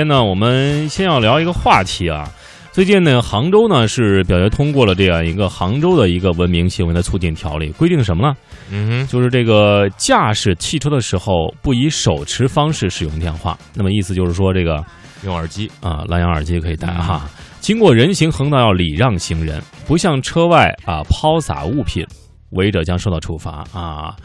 [0.00, 2.26] 今天呢，我们先要聊一个话题啊。
[2.72, 8.34] 最近呢，杭州呢是表决通过了这样一个杭州的一个文明行为的促进条例，规定什么呢？
[8.70, 13.58] 嗯哼，就是这个驾驶汽车的时候不以手持方式使用电话。
[13.74, 14.82] 那么意思就是说，这个
[15.22, 17.28] 用耳机啊，蓝牙耳机可以戴哈。
[17.60, 22.06] 经过人行横道要礼让行人，不向车外啊抛洒物品，
[22.52, 24.16] 违者将受到处罚啊。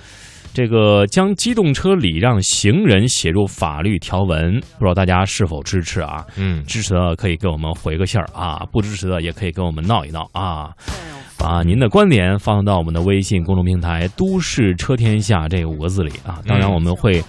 [0.56, 6.26] 这个将机动车礼让行人写入法律条文，不知道大家是否支持啊？
[6.38, 10.71] 嗯，支持的可以给我们回个信儿啊，不支持的也可以跟我们闹一闹啊，
[11.38, 16.42] 把您的观点放到我们的微信公众平台“都市车天下”这五个字里啊。
[16.48, 17.20] 当然我们会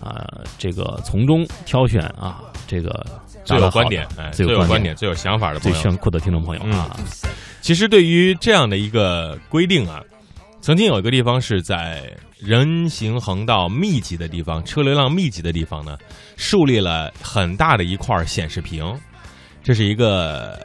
[0.00, 0.26] 啊，
[0.58, 2.90] 这个从中挑选啊，这个
[3.44, 6.96] 最有观点、哎，最有观点、最有想法的、最炫酷的听众朋友啊。
[7.60, 10.02] 其实对于这样的一个规定啊，
[10.62, 12.10] 曾经有一个地方是在。
[12.44, 15.96] 人行横道密集的地方，车流量密集的地方呢，
[16.36, 18.84] 树立了很大的一块显示屏，
[19.62, 20.58] 这是一个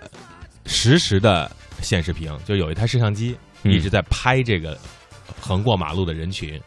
[0.65, 1.51] 实时的
[1.83, 4.75] 显示屏，就有一台摄像机一直在拍这个
[5.39, 6.59] 横过马路的人群，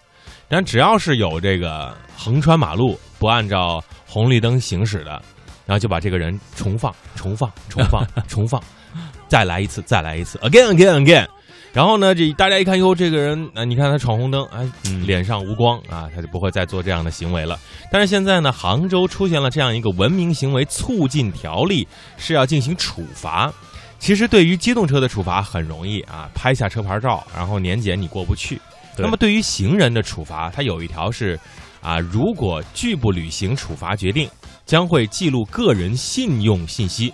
[0.48, 5.20] 但只要是有这个横穿马路不按照红绿灯行驶的，
[5.66, 8.62] 然后就把这个人重放、重放、重放、重放，
[9.26, 11.26] 再来一次，再来一次，again again again。
[11.72, 14.68] 然后呢，这大家一看，哟，这个人，啊，你看他闯红灯，哎，
[15.06, 17.58] 脸上无光啊，他就不会再做这样的行为了。
[17.92, 23.52] 但是现在呢，杭州出现了这样一个文明行为促进条例，是要进行处罚。
[24.00, 28.60] 其实对于机动车的处罚很容易啊，拍下车牌照，然后年检你过不去。
[28.98, 31.38] 那么对于行人的处罚，它有一条是，
[31.80, 34.28] 啊，如果拒不履行处罚决定，
[34.66, 37.12] 将会记录个人信用信息。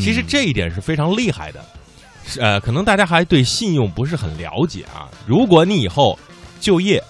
[0.00, 1.64] 其实这一点是非常厉害的。
[2.38, 5.10] 呃，可能大家还对信用不是很了解啊。
[5.26, 6.18] 如果你以后
[6.60, 7.02] 就业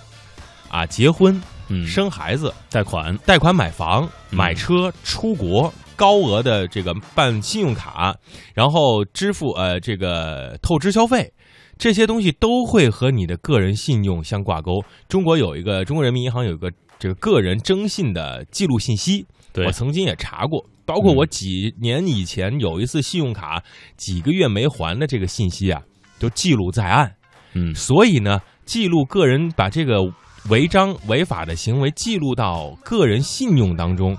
[0.69, 1.41] 啊、结婚、
[1.87, 8.15] 生孩子、贷款、贷款买房、买车、出国、高额的这个办信用卡，
[8.53, 11.33] 然后支付呃这个透支消费，
[11.79, 14.83] 这些东西都会和你的个人信用相挂钩。
[15.09, 19.25] 中国有一个中国人民银行有一个这个个人征信的记录信息，
[19.65, 20.65] 我曾经也查过。
[20.87, 23.63] 包括我几年以前有一次信用卡
[23.97, 25.83] 几个月没还的这个信息啊，
[26.19, 27.15] 都记录在案。
[27.55, 30.03] 嗯，所以呢，记录个人把这个
[30.51, 34.19] 违章违法的行为记录到个人信用当中，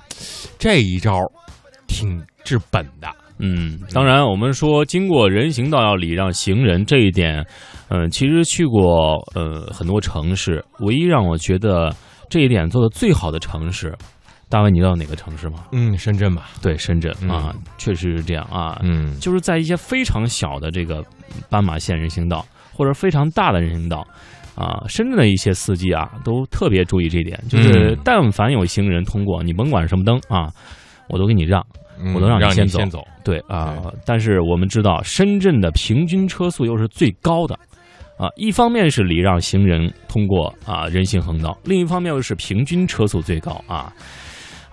[0.57, 1.19] 这一招
[1.87, 3.07] 挺治本的。
[3.37, 7.45] 嗯，当然，我们说经过人行道要礼让行人这一点，
[7.89, 11.93] 嗯，其实去过呃很多城市，唯一让我觉得
[12.29, 13.93] 这一点做的最好的城市。
[14.55, 15.65] 大卫，你知道哪个城市吗？
[15.73, 16.51] 嗯，深圳吧。
[16.61, 18.79] 对，深圳啊，确实是这样啊。
[18.83, 21.03] 嗯，就是在一些非常小的这个
[21.49, 24.07] 斑马线人行道，或者非常大的人行道，
[24.55, 30.49] 啊，深圳的一些司机啊，都特别注意这点，就是但凡有行人通过，你甭管什么灯啊，
[31.09, 31.61] 我都给你让，
[32.15, 33.05] 我都让你先走。
[33.25, 37.55] 对啊，但是我们知道，深圳的平均车速又是最高的，
[38.17, 43.91] 啊，一方面是礼让行人通过啊人行横道，另一方面又是平均车速最高啊。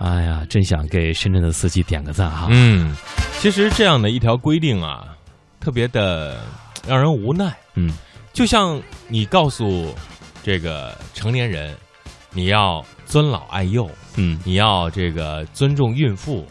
[0.03, 2.49] 哎呀，真想给深圳的司机点个赞哈！
[2.51, 2.93] 嗯，
[3.39, 5.17] 其实这样的一条规定啊，
[5.61, 6.43] 特别的
[6.89, 7.57] 让人无奈。
[7.77, 7.89] 嗯，
[8.33, 9.95] 就像你告诉
[10.43, 11.73] 这个成年人，
[12.33, 16.45] 你要尊老爱幼，嗯，你要这个尊重孕妇，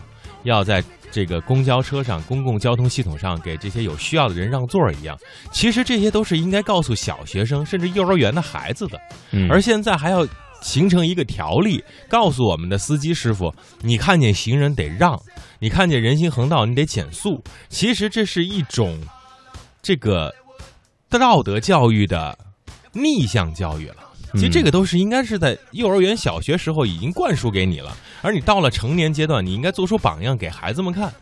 [0.44, 0.82] 要在
[1.12, 5.18] 这个公交车上、公共交通系统上给这些有需要的人让座一样。
[5.52, 8.98] 其实这些都是应该告诉小学生甚至幼儿园的孩子的。
[9.32, 10.26] 嗯，而现在还要。
[10.62, 15.20] 形成一个条例，告诉我们的司机师傅：你看见行人得让，
[15.60, 17.44] 你看见人行横道你得减速。
[17.68, 18.98] 其实这是一种
[19.82, 20.34] 这个
[21.10, 22.38] 道德教育的
[22.94, 23.98] 逆向教育了。
[24.34, 31.14] 其实这个都是应该是在幼儿园、小学时候已经灌输给你了，而你到了成年阶段，你应该做出榜样给孩子们看。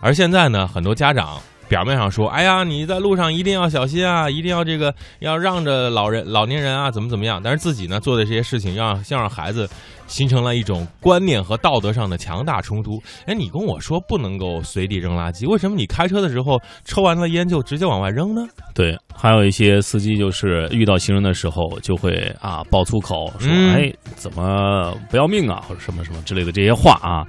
[0.00, 1.38] 而现在呢，很多家长。
[1.68, 7.40] 表面上说，哎呀，你在路上一定要小心啊，一定要这个要让着老人、老年人啊，怎么怎么样？
[7.42, 9.68] 但是自己呢做的这些事情，让像让孩子
[10.06, 13.02] 形成了一种观念和道德上的强大冲突。
[13.26, 18.42] 哎，你跟我说不能够随地扔垃圾，为什么你开车的时候抽完了烟就直接往外扔呢？
[18.74, 27.26] 对，还有一些司机就是遇到行人的时候就会啊爆粗口，说哎怎么不要命啊，或者什么什么之类的这些话啊。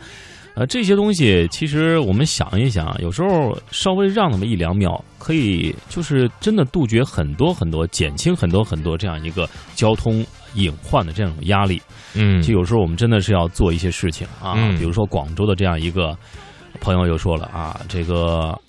[0.57, 10.25] 呃，这些东西其实我们想一想，有时候稍微让那么一两秒，可以就是真的杜绝很多很多，减轻很多很多这样一个交通
[10.56, 11.80] 隐患的这样一种压力。
[12.15, 16.18] 嗯，就有时候我们真的是要做一些事情啊，比如说广州的这样一个
[16.81, 18.59] 朋友又说了啊，这个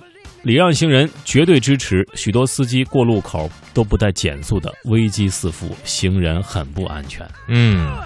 [0.42, 7.26] 礼让行人绝对支持，许多司机过路口都不带减速的，危机四伏，行人很不安全。
[7.48, 7.96] 嗯，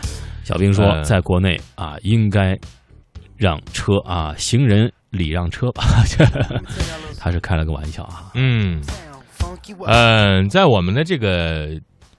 [0.44, 2.56] 小兵说，在国内啊，应该。
[3.42, 5.82] 让车啊，行人礼让车吧，
[7.18, 8.30] 他是开了个玩笑啊。
[8.34, 8.80] 嗯，
[9.88, 11.68] 嗯，在我们的这个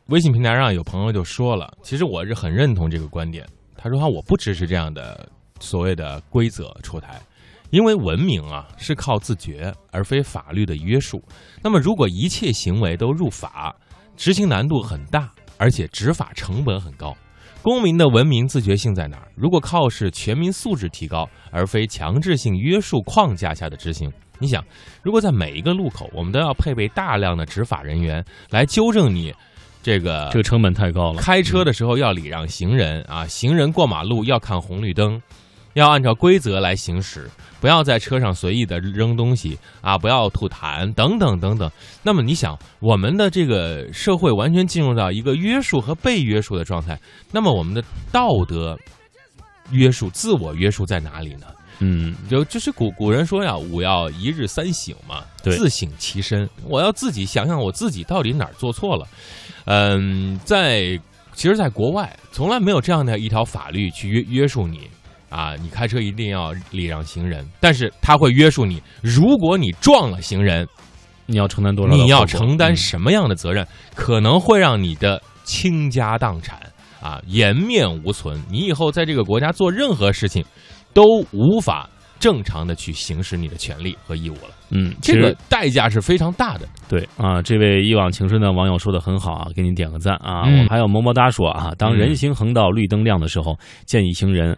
[0.07, 3.47] 微信平台上，有朋友就说了，其实我是很认同这个观点。
[3.77, 5.25] 他说：“他我不支持这样的
[5.61, 7.21] 所谓的规则出台，
[7.69, 11.23] 因为文明啊是靠自觉，而非法律的约束。
[11.61, 13.73] 那么，如果一切行为都入法，
[14.17, 17.15] 执行难度很大，而且执法成本很高。
[17.63, 19.31] 公民的文明自觉性在哪儿？
[19.35, 24.61] 如果靠是全民素质提高，而非强制性约束框架下的执行，你想，
[25.01, 29.33] 如果在每一个路口，我们都要配备大量的执法人员来纠正你。”
[29.81, 31.21] 这个这个成本太高了。
[31.21, 35.21] 开车的时候要礼让行人啊，行人过马路要看红绿灯，
[35.73, 37.29] 要按照规则来行驶，
[37.59, 41.69] 不要在车上随意的扔东西啊，不要吐痰等等等等。
[42.03, 46.99] 那么你想，我们的这个社会完全进入到一个约束和被约束的状态，
[47.31, 48.77] 那么我们的道德
[49.71, 51.47] 约束、自我约束在哪里呢？
[51.79, 56.47] 嗯，就就是古古人说呀，吾要一日三省嘛，自省其身。
[56.69, 59.07] 我要自己想想我自己到底哪儿做错了。
[59.65, 60.99] 嗯，在
[61.33, 64.87] 其实，在国外从来没有这样的一条法律去约约束你
[65.33, 70.67] 啊，你开车一定要礼让行人，但是他会约束你，如果你撞了行人，
[71.25, 71.95] 你要承担多少？
[71.95, 73.67] 你要承担什么样的责任？
[73.95, 76.59] 可能会让你的倾家荡产
[77.01, 78.39] 啊，颜面无存。
[78.49, 80.45] 你以后在这个国家做任何事情，
[80.93, 81.89] 都无法。
[82.19, 86.65] 正常的去行使你的权利和义务了，嗯，这个代价是非常大的。
[86.87, 90.43] 对啊，这位一往情深的网友说的很好啊，给你点个赞啊。
[90.43, 94.57] 我们还有么么哒说啊，当人行横道绿灯亮的时候，建议行人。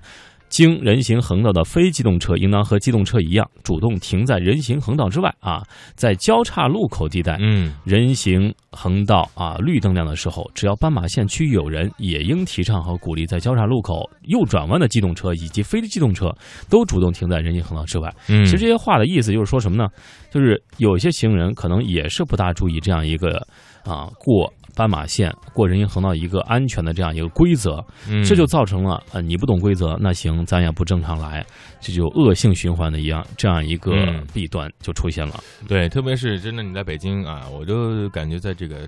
[0.55, 5.61] 经人行横道的非机动车应当和机动车一样，主动停在人行横道之外啊，
[5.95, 16.33] 在交叉路口地带，嗯，人行横道啊绿灯亮的时候，只要斑马线区域有人，也应提倡和鼓励在交叉路口右转弯的机动车以及非机动车
[16.69, 18.09] 都主动停在人行横道之外。
[18.29, 19.89] 嗯，其实这些话的意思就是说什么呢？
[20.31, 23.45] 就是有些行人可能也是不大注意这样一个
[23.83, 24.49] 啊过。
[24.75, 27.83] 斑马线过人行横道一个安全的这样一个规则，
[28.27, 31.45] 这就造成了呃你不懂规则，那行咱也不正常来，
[31.79, 33.93] 这就恶性循环的一样这样一个
[34.33, 35.41] 弊端就出现了。
[35.67, 38.87] 对，特别是真的你在北京啊，我就感觉在这个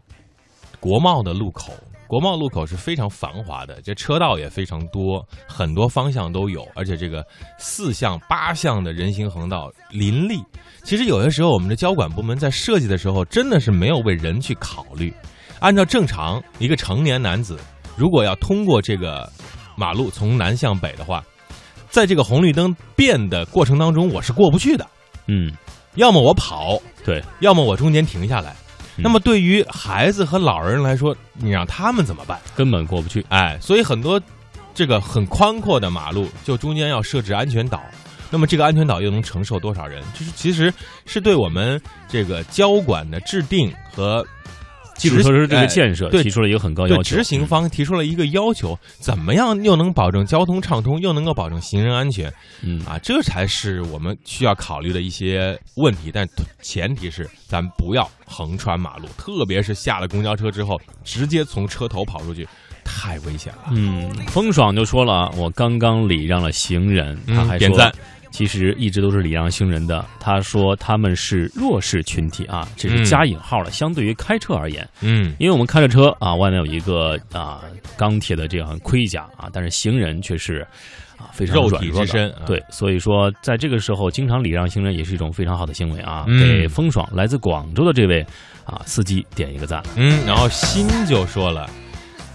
[0.80, 1.74] 国贸的路口，
[2.07, 7.25] 国贸路口是非常繁华的，这车道也非常多，很多方向都有，而且这个
[7.57, 10.42] 四向八向的人行横道林立。
[10.83, 15.13] 其实有些时候我们的交管部门在设计的时候，真的是没有为人去考虑。
[15.59, 17.57] 按照正常，一个成年男子
[17.95, 19.27] 如果要通过这个
[19.75, 21.24] 马路从南向北的话，
[21.89, 24.86] 在这个红绿灯变的过程当中，我是过不去的。
[25.25, 25.51] 嗯，
[25.95, 28.56] 要么我跑，对，要么我中间停下来。
[28.95, 32.39] 那么对于孩子和老人来说，你让他们怎么办？
[32.56, 33.25] 根本过不去。
[33.30, 34.21] 哎，所以很多
[34.74, 37.81] 这个很宽阔的马路，就中间要设置安全岛。
[38.30, 40.04] 那么这个安全岛又能承受多少人？
[40.13, 40.74] 就是其实
[41.06, 44.25] 是对我们这个交管的制定和。
[44.97, 52.33] 基础设施这个建设提出了一个很高要求，执行方提出了一个要求，怎么样又能保证交通畅通，又能够保证行人安全？
[52.63, 56.11] 嗯啊，这才是我们需要考虑的一些问题。
[56.13, 56.27] 但
[56.61, 62.47] 前提是咱不要横穿马路，特别是下了公交车之后，直接从车头跑出去，
[62.83, 63.69] 太危险了。
[63.71, 67.94] 嗯，风爽就说了，我刚刚礼让了行人，他还点赞。
[68.31, 70.06] 其实一直都是礼让行人的。
[70.19, 73.71] 他说他们是弱势群体啊，这是加引号的。
[73.71, 77.61] 相对于开车而言，嗯，因为我们开着车啊，外面有一个啊
[77.97, 80.66] 钢铁的这样盔甲啊，但是行人却是
[81.18, 82.33] 啊非常肉体之身。
[82.45, 86.25] 对，所以说在这个时候，经常礼让行人也是一种非常好的行为啊。
[86.28, 88.25] 给风爽来自广州的这位
[88.66, 89.81] 啊司机点一个赞。
[89.95, 91.69] 嗯，然后心就说了，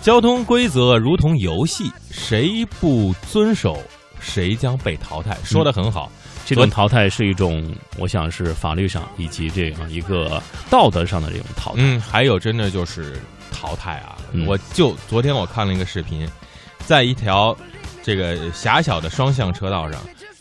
[0.00, 3.78] 交通规则如同游戏，谁不遵守？
[4.22, 5.36] 谁将被淘汰？
[5.44, 6.10] 说的很好，
[6.46, 11.82] 这种淘汰是一种，我想是法律上以及这样一个道德上的这种淘汰。
[11.82, 14.16] 嗯，还有真的就是淘汰啊！
[14.46, 16.26] 我就昨天我看了一个视频，
[16.86, 17.54] 在一条
[18.02, 20.00] 这个狭小的双向车道上，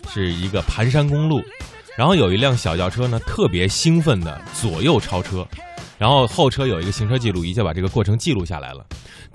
[0.09, 1.43] 是一个盘山公路，
[1.97, 5.45] 然后有一辆小轿车呢，特别兴奋的左右超车，
[6.01, 8.83] 然后后车有一个行车记录仪就把这个过程记录下来了。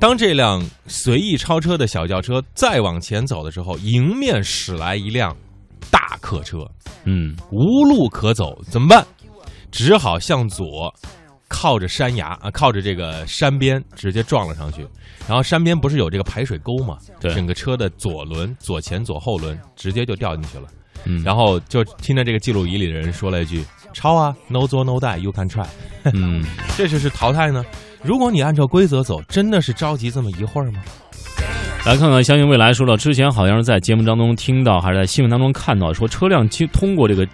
[0.01, 5.33] 当这辆随意超车的小轿车再往前走的时候，迎面驶来一辆
[5.93, 6.69] 大客车，
[7.05, 9.07] 嗯，无路可走，怎么办？
[9.71, 10.93] 只好向左，
[11.47, 14.85] 靠着山崖啊，靠着这个山边直接撞了上去。
[15.29, 16.99] 然后山边不是有这个排水沟吗？
[17.21, 20.67] 对，整个车的左轮、左前、左后轮直接就掉进去了。
[21.05, 25.67] 嗯，然后就听着这个记录仪里的人说了一句：“超啊，no 作 no die，you can try。”
[26.15, 26.45] 嗯，
[26.77, 27.65] 这就是淘汰呢。
[28.03, 30.81] 如果你按照规则走，真的是着急这么一会儿吗？
[31.85, 37.27] 来看看相信未来说了，之前好像是在节目当中听到，还是在新闻当中看到，说车辆经通过这个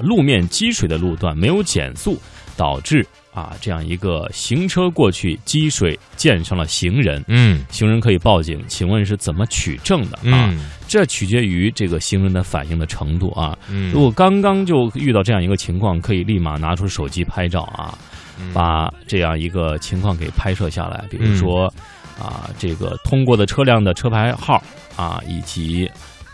[0.00, 2.18] 路面积水的路段没有减速，
[2.56, 7.22] 导致啊这样一个行车过去积水溅上了行人。
[7.28, 10.48] 嗯行人可以报警，请问是怎么取证的啊？
[10.50, 10.58] 嗯
[10.88, 13.56] 这取决于这个行人的反应的程度啊。
[13.70, 17.96] 嗯，如果刚刚就遇到这样一个情况，可以立马拿出手机拍照啊，
[18.40, 21.04] 嗯把这样一个情况给拍摄下来。
[21.10, 21.72] 比如说
[22.18, 24.60] 啊，这个通过的车辆的车牌号
[24.96, 25.86] 啊，以及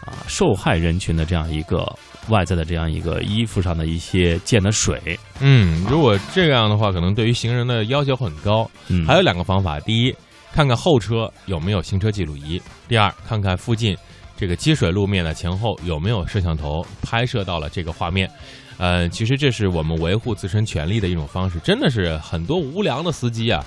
[0.05, 1.85] 啊受害人群的这样一个
[2.29, 5.19] 外在的这样一个衣服上的一些溅的水。
[5.41, 8.71] 嗯，如果这样的话，可能对于行人的要求很高。
[8.89, 10.15] 嗯，还有两个方法：第一，
[10.55, 12.59] 看看后车有没有行车记录仪；
[12.89, 13.95] 第二，看看附近
[14.37, 18.31] 这个积水路面的前后有没有摄像头拍摄到了这个画面。
[18.76, 21.61] 呃，其实这是我们维护自身权利的一种方式。
[21.61, 23.64] 真的是很多无良的司机啊，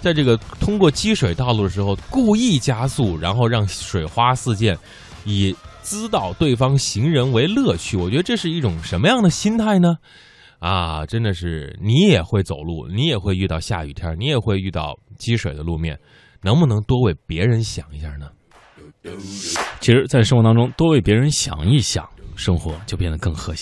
[0.00, 4.76] 在这个通过积水道路的时候，故意加速，然后让水花四溅，
[5.24, 7.96] 以滋到对方行人为乐趣。
[7.96, 9.94] 我觉得这是一种什么样的心态呢？
[10.58, 15.96] 啊，真的是你也会走路，你也会遇到下雨天，你也会遇到积水的路面，
[16.42, 18.26] 能不能多为别人想一下呢？
[19.80, 23.58] 其实，在生活当中多为别人想一想，生活就变得更和谐。